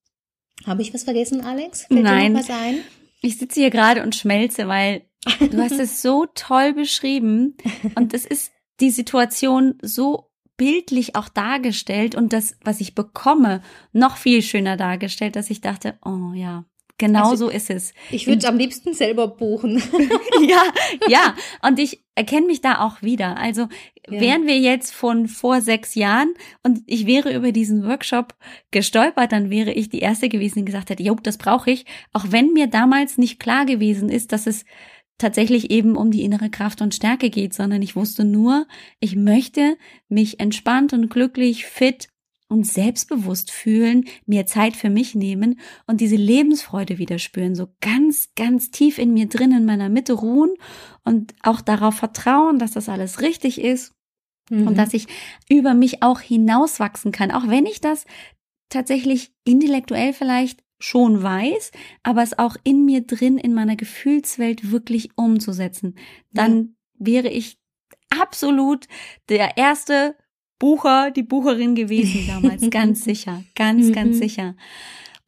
[0.65, 1.85] Habe ich was vergessen, Alex?
[1.87, 2.33] Fällt Nein.
[2.33, 2.79] Dir noch was ein?
[3.21, 5.03] Ich sitze hier gerade und schmelze, weil
[5.51, 7.57] du hast es so toll beschrieben
[7.95, 14.17] und es ist die Situation so bildlich auch dargestellt und das, was ich bekomme, noch
[14.17, 16.65] viel schöner dargestellt, dass ich dachte, oh ja,
[16.99, 17.93] Genau also, so ist es.
[18.11, 19.83] Ich würde am liebsten selber buchen.
[20.49, 20.63] ja,
[21.09, 21.35] ja.
[21.61, 23.37] Und ich erkenne mich da auch wieder.
[23.37, 23.69] Also
[24.09, 24.21] ja.
[24.21, 28.35] wären wir jetzt von vor sechs Jahren und ich wäre über diesen Workshop
[28.73, 31.85] gestolpert, dann wäre ich die erste gewesen, die gesagt hätte, jo, das brauche ich.
[32.13, 34.65] Auch wenn mir damals nicht klar gewesen ist, dass es
[35.19, 38.67] tatsächlich eben um die innere Kraft und Stärke geht, sondern ich wusste nur,
[38.99, 39.77] ich möchte
[40.09, 42.09] mich entspannt und glücklich, fit
[42.49, 48.31] und selbstbewusst fühlen, mir Zeit für mich nehmen und diese Lebensfreude wieder spüren, so ganz,
[48.37, 50.55] ganz tief in mir drin, in meiner Mitte ruhen
[51.05, 53.95] und auch darauf vertrauen, dass das alles richtig ist
[54.51, 54.69] mhm.
[54.69, 55.07] und dass ich
[55.49, 58.05] über mich auch hinauswachsen kann, auch wenn ich das
[58.69, 65.11] tatsächlich intellektuell vielleicht schon weiß, aber es auch in mir drin, in meiner Gefühlswelt wirklich
[65.17, 65.97] umzusetzen.
[66.33, 66.77] Dann mhm.
[66.99, 67.59] wäre ich
[68.11, 68.87] absolut
[69.29, 70.17] der erste
[70.59, 74.21] Bucher, die Bucherin gewesen damals, ganz sicher, ganz, ganz mhm.
[74.21, 74.57] sicher.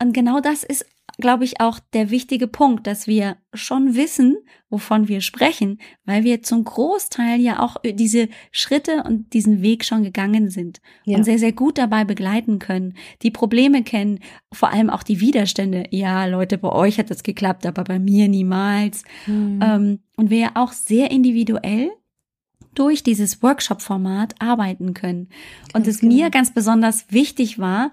[0.01, 0.87] Und genau das ist,
[1.19, 4.37] glaube ich, auch der wichtige Punkt, dass wir schon wissen,
[4.71, 10.05] wovon wir sprechen, weil wir zum Großteil ja auch diese Schritte und diesen Weg schon
[10.05, 11.17] gegangen sind ja.
[11.17, 14.21] und sehr, sehr gut dabei begleiten können, die Probleme kennen,
[14.53, 15.85] vor allem auch die Widerstände.
[15.91, 19.03] Ja, Leute, bei euch hat das geklappt, aber bei mir niemals.
[19.27, 19.61] Mhm.
[19.63, 21.91] Ähm, und wir ja auch sehr individuell
[22.79, 25.29] durch dieses Workshop-Format arbeiten können.
[25.75, 26.15] Und es genau.
[26.15, 27.93] mir ganz besonders wichtig war,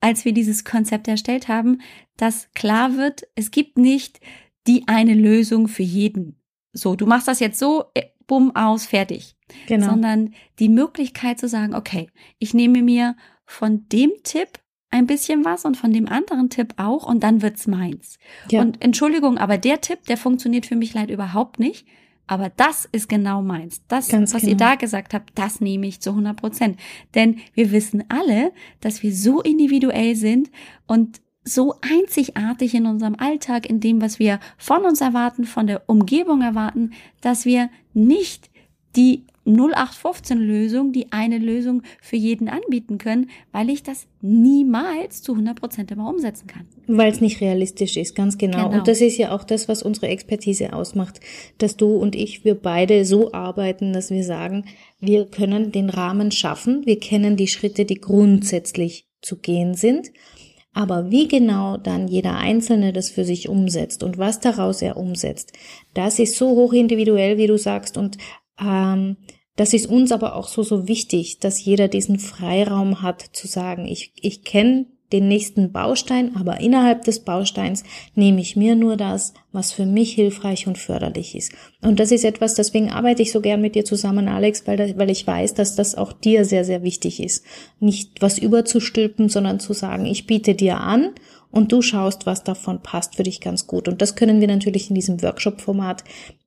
[0.00, 1.80] als wir dieses Konzept erstellt haben,
[2.16, 4.20] dass klar wird, es gibt nicht
[4.66, 6.40] die eine Lösung für jeden.
[6.72, 9.36] So, du machst das jetzt so, äh, bumm, aus, fertig.
[9.68, 9.86] Genau.
[9.86, 14.48] Sondern die Möglichkeit zu sagen, okay, ich nehme mir von dem Tipp
[14.90, 18.18] ein bisschen was und von dem anderen Tipp auch und dann wird's meins.
[18.50, 18.60] Ja.
[18.60, 21.86] Und Entschuldigung, aber der Tipp, der funktioniert für mich leider überhaupt nicht.
[22.26, 23.82] Aber das ist genau meins.
[23.88, 24.52] Das, Ganz was genau.
[24.52, 26.80] ihr da gesagt habt, das nehme ich zu 100 Prozent.
[27.14, 30.50] Denn wir wissen alle, dass wir so individuell sind
[30.86, 35.88] und so einzigartig in unserem Alltag, in dem, was wir von uns erwarten, von der
[35.88, 38.50] Umgebung erwarten, dass wir nicht
[38.96, 45.32] die 0815 Lösung, die eine Lösung für jeden anbieten können, weil ich das niemals zu
[45.32, 46.66] 100 Prozent immer umsetzen kann.
[46.86, 48.68] Weil es nicht realistisch ist, ganz genau.
[48.68, 48.78] genau.
[48.78, 51.20] Und das ist ja auch das, was unsere Expertise ausmacht,
[51.58, 54.64] dass du und ich, wir beide so arbeiten, dass wir sagen,
[55.00, 60.10] wir können den Rahmen schaffen, wir kennen die Schritte, die grundsätzlich zu gehen sind.
[60.72, 65.54] Aber wie genau dann jeder Einzelne das für sich umsetzt und was daraus er umsetzt,
[65.94, 67.96] das ist so hoch individuell, wie du sagst.
[67.96, 68.18] Und
[68.60, 69.16] ähm,
[69.56, 73.86] das ist uns aber auch so, so wichtig, dass jeder diesen Freiraum hat zu sagen,
[73.86, 79.34] ich, ich kenne den nächsten Baustein, aber innerhalb des Bausteins nehme ich mir nur das,
[79.52, 81.52] was für mich hilfreich und förderlich ist.
[81.80, 85.10] Und das ist etwas, deswegen arbeite ich so gern mit dir zusammen, Alex, weil, weil
[85.10, 87.44] ich weiß, dass das auch dir sehr, sehr wichtig ist.
[87.78, 91.12] Nicht was überzustülpen, sondern zu sagen, ich biete dir an
[91.52, 93.86] und du schaust, was davon passt für dich ganz gut.
[93.86, 96.02] Und das können wir natürlich in diesem Workshop-Format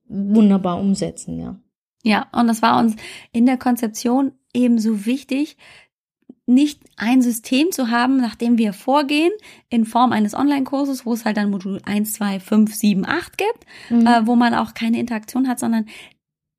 [0.06, 1.58] wunderbar umsetzen, ja.
[2.02, 2.96] Ja, und das war uns
[3.32, 5.56] in der Konzeption ebenso wichtig,
[6.46, 9.30] nicht ein System zu haben, nach dem wir vorgehen,
[9.68, 13.66] in Form eines Online-Kurses, wo es halt dann Modul 1, 2, 5, 7, 8 gibt,
[13.88, 14.06] mhm.
[14.06, 15.86] äh, wo man auch keine Interaktion hat, sondern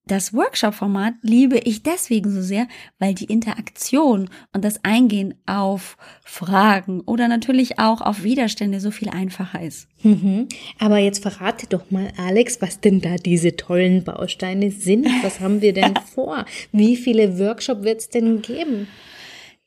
[0.05, 2.67] das Workshop-Format liebe ich deswegen so sehr,
[2.99, 9.09] weil die Interaktion und das Eingehen auf Fragen oder natürlich auch auf Widerstände so viel
[9.09, 9.87] einfacher ist.
[10.03, 10.47] Mhm.
[10.79, 15.07] Aber jetzt verrate doch mal, Alex, was denn da diese tollen Bausteine sind.
[15.21, 16.45] Was haben wir denn vor?
[16.71, 18.87] Wie viele Workshop wird es denn geben?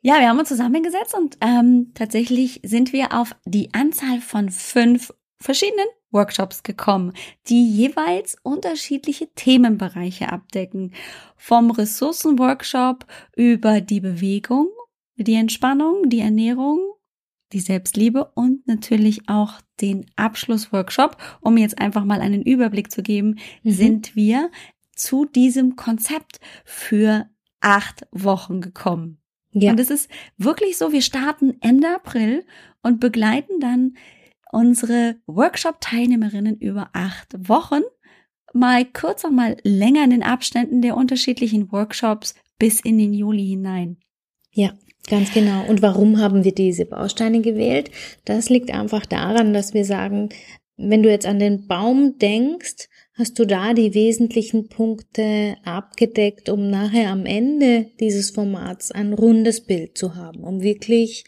[0.03, 5.15] Ja, wir haben uns zusammengesetzt und ähm, tatsächlich sind wir auf die Anzahl von fünf
[5.41, 7.13] verschiedenen Workshops gekommen,
[7.49, 10.95] die jeweils unterschiedliche Themenbereiche abdecken.
[11.37, 13.05] Vom Ressourcenworkshop
[13.37, 14.69] über die Bewegung,
[15.17, 16.81] die Entspannung, die Ernährung,
[17.53, 23.39] die Selbstliebe und natürlich auch den Abschlussworkshop, um jetzt einfach mal einen Überblick zu geben,
[23.63, 23.71] mhm.
[23.71, 24.51] sind wir
[24.97, 27.29] zu diesem Konzept für
[27.61, 29.19] acht Wochen gekommen.
[29.53, 29.71] Ja.
[29.71, 32.45] Und es ist wirklich so, wir starten Ende April
[32.83, 33.97] und begleiten dann
[34.55, 37.83] unsere Workshop-Teilnehmerinnen über acht Wochen,
[38.53, 43.99] mal kürzer, mal länger in den Abständen der unterschiedlichen Workshops bis in den Juli hinein.
[44.51, 44.73] Ja,
[45.11, 45.67] ganz genau.
[45.67, 47.91] Und warum haben wir diese Bausteine gewählt?
[48.25, 50.29] Das liegt einfach daran, dass wir sagen,
[50.77, 56.69] wenn du jetzt an den Baum denkst, hast du da die wesentlichen Punkte abgedeckt, um
[56.69, 61.25] nachher am Ende dieses Formats ein rundes Bild zu haben, um wirklich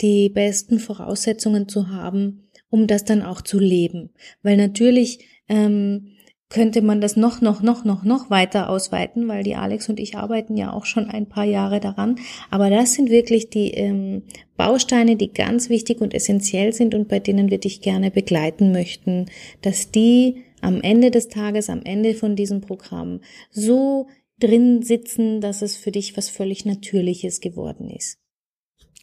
[0.00, 4.10] die besten Voraussetzungen zu haben, um das dann auch zu leben.
[4.42, 6.16] Weil natürlich ähm,
[6.48, 10.16] könnte man das noch, noch, noch, noch, noch weiter ausweiten, weil die Alex und ich
[10.16, 12.16] arbeiten ja auch schon ein paar Jahre daran.
[12.50, 14.22] Aber das sind wirklich die ähm,
[14.56, 19.26] Bausteine, die ganz wichtig und essentiell sind und bei denen wir dich gerne begleiten möchten,
[19.62, 24.06] dass die am Ende des Tages, am Ende von diesem Programm so
[24.38, 28.18] drin sitzen, dass es für dich was völlig Natürliches geworden ist.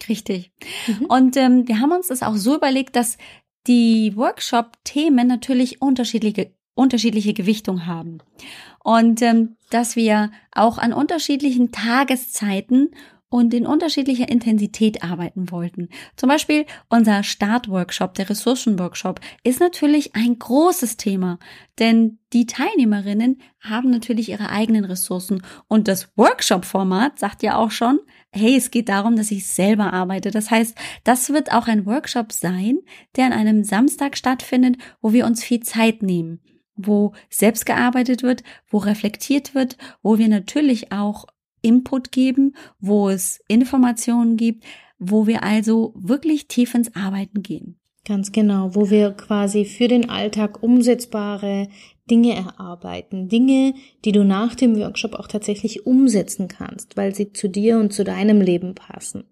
[0.09, 0.51] Richtig.
[0.87, 1.05] Mhm.
[1.05, 3.17] Und ähm, wir haben uns das auch so überlegt, dass
[3.67, 8.19] die Workshop-Themen natürlich unterschiedliche, unterschiedliche Gewichtung haben.
[8.83, 12.91] Und ähm, dass wir auch an unterschiedlichen Tageszeiten
[13.33, 15.89] und in unterschiedlicher Intensität arbeiten wollten.
[16.15, 21.39] Zum Beispiel unser Startworkshop, der Ressourcenworkshop, ist natürlich ein großes Thema,
[21.79, 27.99] denn die Teilnehmerinnen haben natürlich ihre eigenen Ressourcen und das Workshop-Format sagt ja auch schon,
[28.29, 30.29] hey, es geht darum, dass ich selber arbeite.
[30.29, 32.81] Das heißt, das wird auch ein Workshop sein,
[33.15, 36.39] der an einem Samstag stattfindet, wo wir uns viel Zeit nehmen,
[36.75, 41.25] wo selbst gearbeitet wird, wo reflektiert wird, wo wir natürlich auch
[41.63, 44.63] Input geben, wo es Informationen gibt,
[44.99, 47.79] wo wir also wirklich tief ins Arbeiten gehen.
[48.05, 51.69] Ganz genau, wo wir quasi für den Alltag umsetzbare
[52.11, 57.47] Dinge erarbeiten, Dinge, die du nach dem Workshop auch tatsächlich umsetzen kannst, weil sie zu
[57.47, 59.23] dir und zu deinem Leben passen.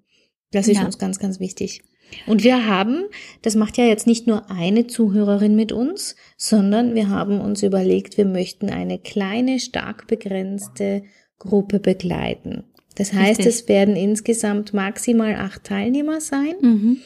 [0.52, 0.86] Das ist ja.
[0.86, 1.84] uns ganz, ganz wichtig.
[2.28, 3.06] Und wir haben,
[3.41, 8.17] das macht ja jetzt nicht nur eine Zuhörerin mit uns, sondern wir haben uns überlegt,
[8.17, 11.04] wir möchten eine kleine, stark begrenzte
[11.42, 12.64] Gruppe begleiten.
[12.96, 13.46] Das heißt, Richtig.
[13.48, 16.54] es werden insgesamt maximal acht Teilnehmer sein.
[16.62, 16.98] Mhm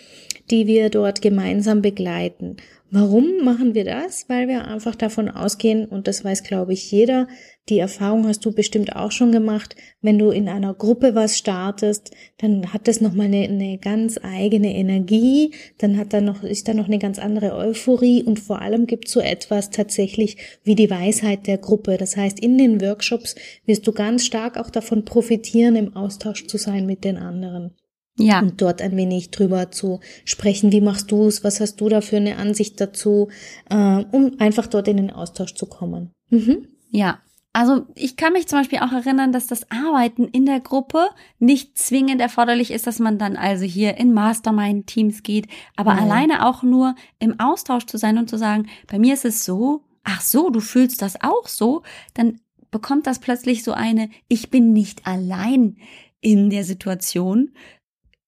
[0.52, 2.58] die wir dort gemeinsam begleiten.
[2.92, 4.30] Warum machen wir das?
[4.30, 7.28] Weil wir einfach davon ausgehen, und das weiß, glaube ich, jeder,
[7.68, 12.12] die Erfahrung hast du bestimmt auch schon gemacht, wenn du in einer Gruppe was startest,
[12.38, 16.76] dann hat das nochmal eine, eine ganz eigene Energie, dann hat da noch, ist da
[16.76, 21.48] noch eine ganz andere Euphorie und vor allem gibt so etwas tatsächlich wie die Weisheit
[21.48, 21.98] der Gruppe.
[21.98, 26.58] Das heißt, in den Workshops wirst du ganz stark auch davon profitieren, im Austausch zu
[26.58, 27.72] sein mit den anderen.
[28.18, 28.40] Ja.
[28.40, 32.02] Und dort ein wenig drüber zu sprechen, wie machst du es, was hast du da
[32.02, 33.30] für eine Ansicht dazu,
[33.70, 36.12] äh, um einfach dort in den Austausch zu kommen.
[36.30, 36.68] Mhm.
[36.92, 37.20] Ja,
[37.56, 41.08] also ich kann mich zum Beispiel auch erinnern, dass das Arbeiten in der Gruppe
[41.40, 45.48] nicht zwingend erforderlich ist, dass man dann also hier in Mastermind-Teams geht,
[45.78, 46.00] aber mhm.
[46.00, 49.86] alleine auch nur im Austausch zu sein und zu sagen, bei mir ist es so,
[50.04, 54.74] ach so, du fühlst das auch so, dann bekommt das plötzlich so eine, ich bin
[54.74, 55.78] nicht allein
[56.20, 57.52] in der Situation,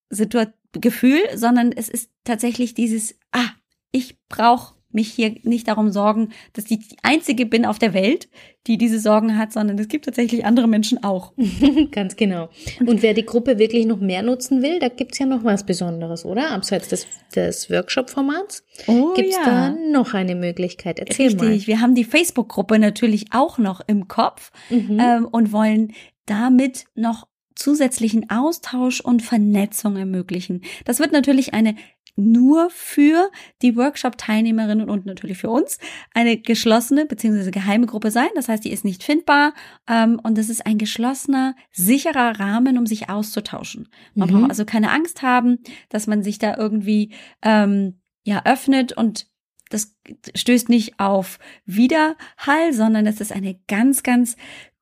[0.09, 3.49] Situation, Gefühl, sondern es ist tatsächlich dieses, ah,
[3.91, 8.29] ich brauche mich hier nicht darum sorgen, dass ich die einzige bin auf der Welt,
[8.67, 11.33] die diese Sorgen hat, sondern es gibt tatsächlich andere Menschen auch.
[11.91, 12.49] Ganz genau.
[12.79, 16.25] Und wer die Gruppe wirklich noch mehr nutzen will, da gibt's ja noch was Besonderes,
[16.25, 16.51] oder?
[16.51, 19.45] Abseits des, des Workshop-Formats oh, gibt's ja.
[19.45, 20.99] da noch eine Möglichkeit.
[20.99, 21.41] Erzähl Richtig.
[21.41, 21.49] mal.
[21.49, 24.99] Richtig, wir haben die Facebook-Gruppe natürlich auch noch im Kopf mhm.
[24.99, 25.93] ähm, und wollen
[26.25, 30.61] damit noch zusätzlichen Austausch und Vernetzung ermöglichen.
[30.85, 31.75] Das wird natürlich eine
[32.17, 35.77] nur für die Workshop-Teilnehmerinnen und natürlich für uns
[36.13, 37.51] eine geschlossene bzw.
[37.51, 38.29] geheime Gruppe sein.
[38.35, 39.53] Das heißt, die ist nicht findbar
[39.87, 43.89] ähm, und es ist ein geschlossener, sicherer Rahmen, um sich auszutauschen.
[44.15, 44.33] Man mhm.
[44.33, 49.27] braucht also keine Angst haben, dass man sich da irgendwie ähm, ja öffnet und
[49.69, 49.95] das
[50.33, 54.37] stößt nicht auf Widerhall, sondern es ist eine ganz, ganz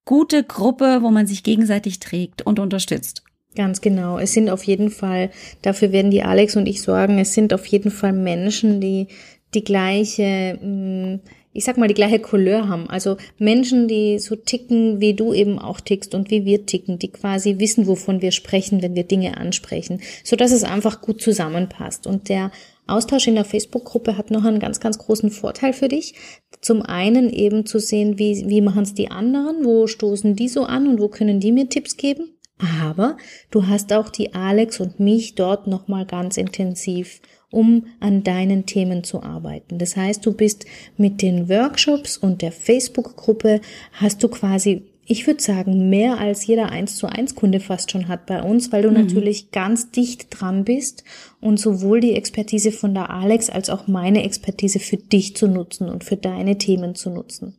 [0.05, 3.23] gute Gruppe, wo man sich gegenseitig trägt und unterstützt.
[3.55, 4.19] Ganz genau.
[4.19, 7.65] Es sind auf jeden Fall, dafür werden die Alex und ich sorgen, es sind auf
[7.65, 9.07] jeden Fall Menschen, die
[9.53, 11.21] die gleiche, mm,
[11.53, 12.89] ich sag mal, die gleiche Couleur haben.
[12.89, 17.07] Also Menschen, die so ticken, wie du eben auch tickst und wie wir ticken, die
[17.07, 22.07] quasi wissen, wovon wir sprechen, wenn wir Dinge ansprechen, so dass es einfach gut zusammenpasst.
[22.07, 22.51] Und der
[22.87, 26.15] Austausch in der Facebook-Gruppe hat noch einen ganz, ganz großen Vorteil für dich.
[26.61, 30.63] Zum einen eben zu sehen, wie, wie machen es die anderen, wo stoßen die so
[30.63, 32.31] an und wo können die mir Tipps geben.
[32.57, 33.17] Aber
[33.51, 37.21] du hast auch die Alex und mich dort nochmal ganz intensiv,
[37.51, 39.77] um an deinen Themen zu arbeiten.
[39.77, 43.61] Das heißt, du bist mit den Workshops und der Facebook-Gruppe
[43.93, 48.07] hast du quasi ich würde sagen, mehr als jeder 1 zu 1 Kunde fast schon
[48.07, 48.95] hat bei uns, weil du mhm.
[48.95, 51.03] natürlich ganz dicht dran bist
[51.39, 55.89] und sowohl die Expertise von der Alex als auch meine Expertise für dich zu nutzen
[55.89, 57.57] und für deine Themen zu nutzen.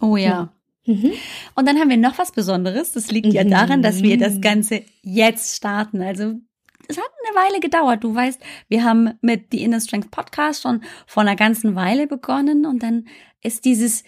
[0.00, 0.28] Oh ja.
[0.28, 0.52] ja.
[0.86, 1.12] Mhm.
[1.56, 2.92] Und dann haben wir noch was Besonderes.
[2.92, 6.00] Das liegt ja daran, dass wir das Ganze jetzt starten.
[6.00, 6.34] Also
[6.86, 8.04] es hat eine Weile gedauert.
[8.04, 12.64] Du weißt, wir haben mit The Inner Strength Podcast schon vor einer ganzen Weile begonnen
[12.64, 13.08] und dann
[13.42, 14.04] ist dieses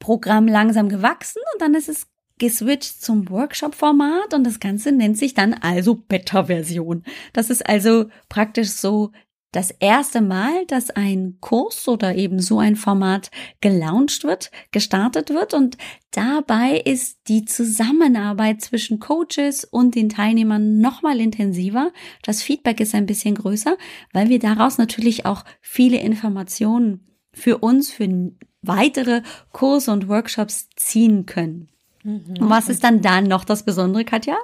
[0.00, 5.34] Programm langsam gewachsen und dann ist es geswitcht zum Workshop-Format und das Ganze nennt sich
[5.34, 7.02] dann also Beta-Version.
[7.32, 9.12] Das ist also praktisch so
[9.52, 13.30] das erste Mal, dass ein Kurs oder eben so ein Format
[13.62, 15.78] gelauncht wird, gestartet wird und
[16.10, 21.90] dabei ist die Zusammenarbeit zwischen Coaches und den Teilnehmern nochmal intensiver.
[22.22, 23.78] Das Feedback ist ein bisschen größer,
[24.12, 29.22] weil wir daraus natürlich auch viele Informationen für uns, für weitere
[29.52, 31.70] Kurse und Workshops ziehen können.
[32.06, 32.36] Mhm.
[32.40, 34.36] Und was ist dann dann noch das Besondere, Katja?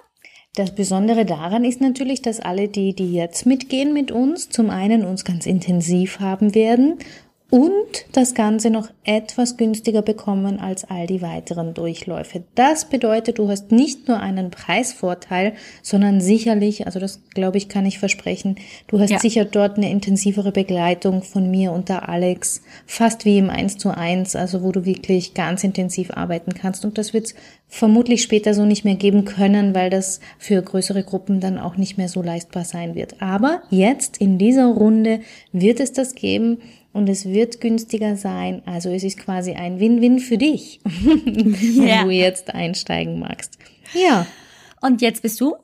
[0.54, 5.04] Das Besondere daran ist natürlich, dass alle die, die jetzt mitgehen mit uns, zum einen
[5.04, 6.98] uns ganz intensiv haben werden
[7.52, 12.44] und das Ganze noch etwas günstiger bekommen als all die weiteren Durchläufe.
[12.54, 17.84] Das bedeutet, du hast nicht nur einen Preisvorteil, sondern sicherlich, also das glaube ich, kann
[17.84, 19.18] ich versprechen, du hast ja.
[19.18, 23.90] sicher dort eine intensivere Begleitung von mir und der Alex, fast wie im 1 zu
[23.90, 26.86] 1, also wo du wirklich ganz intensiv arbeiten kannst.
[26.86, 27.34] Und das wird es
[27.68, 31.98] vermutlich später so nicht mehr geben können, weil das für größere Gruppen dann auch nicht
[31.98, 33.20] mehr so leistbar sein wird.
[33.20, 35.20] Aber jetzt in dieser Runde
[35.52, 36.58] wird es das geben
[36.92, 38.62] und es wird günstiger sein.
[38.66, 42.04] Also es ist quasi ein Win-Win für dich, wenn ja.
[42.04, 43.58] du jetzt einsteigen magst.
[43.94, 44.26] Ja.
[44.80, 45.56] Und jetzt bist du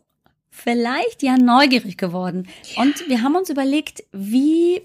[0.51, 2.49] vielleicht ja neugierig geworden.
[2.75, 2.83] Ja.
[2.83, 4.83] Und wir haben uns überlegt, wie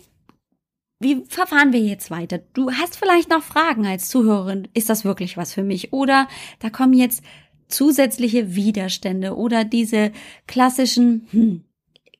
[1.00, 2.40] wie verfahren wir jetzt weiter?
[2.54, 4.70] Du hast vielleicht noch Fragen als Zuhörerin.
[4.74, 5.92] Ist das wirklich was für mich?
[5.92, 6.30] Oder
[6.60, 7.24] da kommen jetzt
[7.68, 10.14] zusätzliche Widerstände oder diese
[10.48, 11.64] klassischen, hm,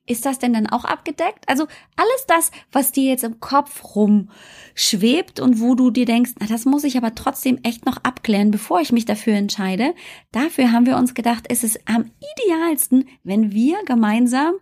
[0.06, 1.48] ist das denn dann auch abgedeckt?
[1.48, 6.46] Also alles das, was dir jetzt im Kopf rumschwebt und wo du dir denkst, na,
[6.46, 9.94] das muss ich aber trotzdem echt noch abklären, bevor ich mich dafür entscheide.
[10.32, 14.54] Dafür haben wir uns gedacht, es ist am idealsten, wenn wir gemeinsam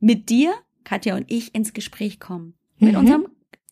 [0.00, 2.98] mit dir Katja und ich ins Gespräch kommen mit mhm.
[2.98, 3.28] unserem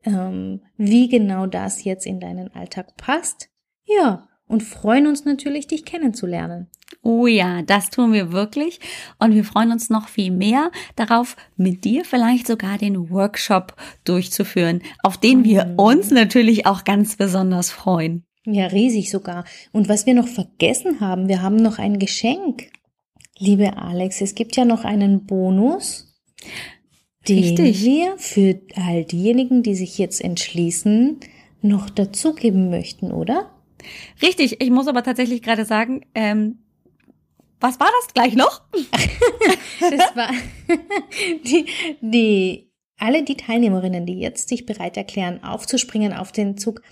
[0.04, 3.48] ähm, wie genau das jetzt in deinen Alltag passt.
[3.84, 6.68] Ja, und freuen uns natürlich, dich kennenzulernen.
[7.02, 8.80] Oh ja, das tun wir wirklich.
[9.18, 13.74] Und wir freuen uns noch viel mehr darauf, mit dir vielleicht sogar den Workshop
[14.04, 15.78] durchzuführen, auf den wir mhm.
[15.78, 18.24] uns natürlich auch ganz besonders freuen.
[18.46, 19.44] Ja, riesig sogar.
[19.72, 22.70] Und was wir noch vergessen haben, wir haben noch ein Geschenk.
[23.38, 26.14] Liebe Alex, es gibt ja noch einen Bonus,
[27.28, 27.84] den Richtig.
[27.84, 31.20] wir für all diejenigen, die sich jetzt entschließen,
[31.62, 33.50] noch dazugeben möchten, oder?
[34.22, 36.58] Richtig, ich muss aber tatsächlich gerade sagen, ähm,
[37.60, 38.62] was war das gleich noch?
[39.80, 40.30] das war
[41.44, 41.66] die,
[42.00, 46.82] die, alle die Teilnehmerinnen, die jetzt sich bereit erklären, aufzuspringen auf den Zug,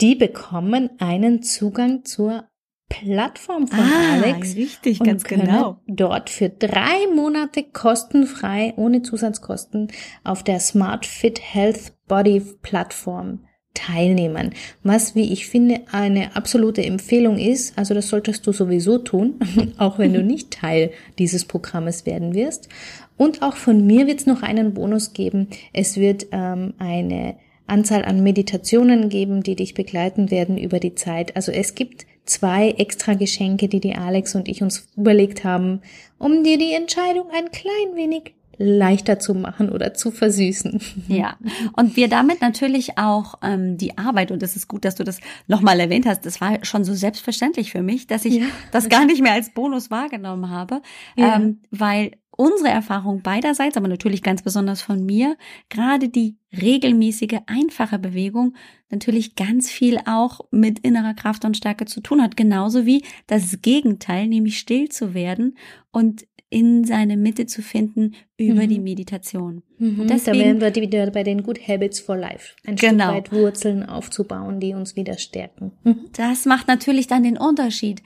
[0.00, 2.49] die bekommen einen Zugang zur
[2.90, 4.56] Plattform von ah, Alex.
[4.56, 5.80] Richtig, ganz genau.
[5.86, 9.88] Dort für drei Monate kostenfrei, ohne Zusatzkosten,
[10.24, 13.40] auf der Smart Fit Health Body Plattform
[13.72, 14.50] teilnehmen.
[14.82, 19.38] Was, wie ich finde, eine absolute Empfehlung ist, also das solltest du sowieso tun,
[19.78, 22.68] auch wenn du nicht Teil dieses Programmes werden wirst.
[23.16, 25.48] Und auch von mir wird es noch einen Bonus geben.
[25.72, 27.36] Es wird ähm, eine
[27.66, 31.36] Anzahl an Meditationen geben, die dich begleiten werden über die Zeit.
[31.36, 35.82] Also es gibt zwei extra Geschenke, die die Alex und ich uns überlegt haben,
[36.18, 40.80] um dir die Entscheidung ein klein wenig leichter zu machen oder zu versüßen.
[41.08, 41.36] Ja,
[41.76, 45.18] und wir damit natürlich auch ähm, die Arbeit, und es ist gut, dass du das
[45.48, 48.46] nochmal erwähnt hast, das war schon so selbstverständlich für mich, dass ich ja.
[48.70, 50.82] das gar nicht mehr als Bonus wahrgenommen habe,
[51.16, 51.36] ja.
[51.36, 55.36] ähm, weil unsere Erfahrung beiderseits, aber natürlich ganz besonders von mir,
[55.68, 58.54] gerade die regelmäßige, einfache Bewegung
[58.88, 62.36] natürlich ganz viel auch mit innerer Kraft und Stärke zu tun hat.
[62.36, 65.56] Genauso wie das Gegenteil, nämlich still zu werden
[65.92, 68.68] und in seine Mitte zu finden über mhm.
[68.68, 69.62] die Meditation.
[69.78, 70.08] Mhm.
[70.08, 72.56] Deswegen, da wären wir wieder bei den Good Habits for Life.
[72.66, 73.12] Ein genau.
[73.12, 75.72] Stück weit Wurzeln aufzubauen, die uns wieder stärken.
[75.84, 76.06] Mhm.
[76.12, 78.02] Das macht natürlich dann den Unterschied.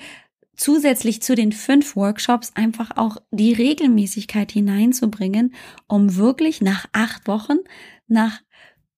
[0.57, 5.55] Zusätzlich zu den fünf Workshops einfach auch die Regelmäßigkeit hineinzubringen,
[5.88, 7.59] um wirklich nach acht Wochen,
[8.07, 8.40] nach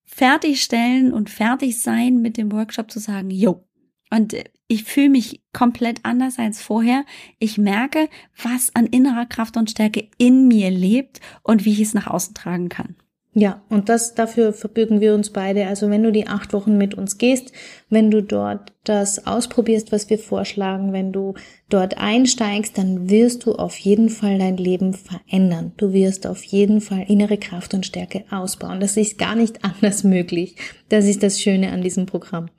[0.03, 3.67] Fertigstellen und Fertigsein mit dem Workshop zu sagen, jo,
[4.09, 4.35] und
[4.67, 7.05] ich fühle mich komplett anders als vorher.
[7.39, 8.09] Ich merke,
[8.41, 12.33] was an innerer Kraft und Stärke in mir lebt und wie ich es nach außen
[12.33, 12.95] tragen kann.
[13.33, 15.67] Ja, und das dafür verbürgen wir uns beide.
[15.67, 17.51] Also wenn du die acht Wochen mit uns gehst,
[17.87, 21.35] wenn du dort das ausprobierst, was wir vorschlagen, wenn du
[21.69, 25.73] dort einsteigst, dann wirst du auf jeden Fall dein Leben verändern.
[25.77, 28.79] Du wirst auf jeden Fall innere Kraft und Stärke ausbauen.
[28.79, 30.55] Das ist gar nicht anders möglich.
[30.89, 32.49] Das ist das Schöne an diesem Programm.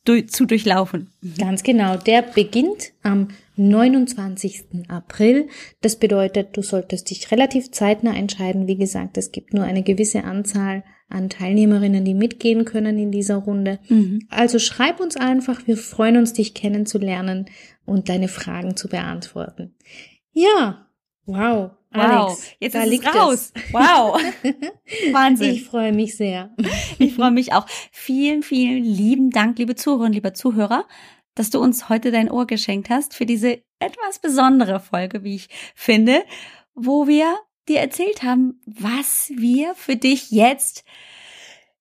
[0.05, 1.11] durch, zu durchlaufen.
[1.38, 1.97] Ganz genau.
[1.97, 4.88] Der beginnt am 29.
[4.88, 5.49] April.
[5.81, 8.67] Das bedeutet, du solltest dich relativ zeitnah entscheiden.
[8.67, 13.38] Wie gesagt, es gibt nur eine gewisse Anzahl an Teilnehmerinnen, die mitgehen können in dieser
[13.38, 13.80] Runde.
[13.88, 14.28] Mhm.
[14.30, 17.45] Also schreib uns einfach, wir freuen uns, dich kennenzulernen
[17.86, 19.76] und deine Fragen zu beantworten.
[20.34, 20.88] Ja,
[21.26, 21.72] wow.
[21.91, 23.51] Alex, wow, jetzt da ist liegt es raus.
[23.55, 23.74] Es.
[23.74, 24.22] Wow.
[25.14, 25.53] Wahnsinn.
[25.53, 26.53] Ich freue mich sehr.
[26.99, 27.66] Ich freue mich auch.
[27.91, 30.86] Vielen, vielen lieben Dank, liebe Zuhörerinnen, lieber Zuhörer,
[31.36, 35.49] dass du uns heute dein Ohr geschenkt hast für diese etwas besondere Folge, wie ich
[35.76, 36.24] finde,
[36.74, 37.36] wo wir
[37.68, 40.84] dir erzählt haben, was wir für dich jetzt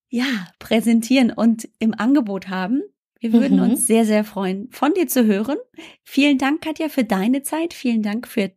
[0.09, 0.25] ja
[0.59, 2.83] präsentieren und im Angebot haben.
[3.19, 3.71] Wir würden mhm.
[3.71, 5.57] uns sehr, sehr freuen, von dir zu hören.
[6.05, 7.75] Vielen Dank, Katja, für deine Zeit.
[7.75, 8.53] Vielen Dank für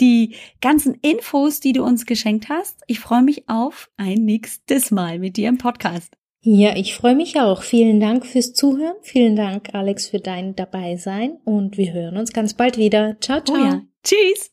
[0.00, 2.80] die ganzen Infos, die du uns geschenkt hast.
[2.86, 6.16] Ich freue mich auf ein nächstes Mal mit dir im Podcast.
[6.42, 7.62] Ja, ich freue mich auch.
[7.62, 8.96] Vielen Dank fürs Zuhören.
[9.02, 11.38] Vielen Dank, Alex, für dein Dabeisein.
[11.44, 13.18] Und wir hören uns ganz bald wieder.
[13.20, 13.56] Ciao, ciao.
[13.56, 13.82] Oh ja.
[14.02, 14.49] Tschüss.